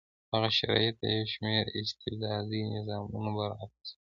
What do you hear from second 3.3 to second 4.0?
برعکس و.